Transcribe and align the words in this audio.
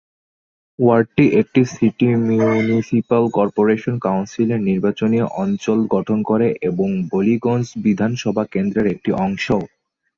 ওয়ার্ডটি 0.79 1.25
একটি 1.41 1.61
city 1.71 2.07
municipal 2.27 3.23
corporation 3.37 3.95
কাউন্সিলের 4.05 4.61
নির্বাচনী 4.69 5.17
অঞ্চল 5.37 5.79
গঠন 5.95 6.19
করে 6.29 6.47
এবং 6.69 6.89
বালিগঞ্জ 7.11 7.67
বিধানসভা 7.85 8.43
কেন্দ্রর 8.53 8.85
একটি 8.93 9.09
অংশ। 9.25 9.45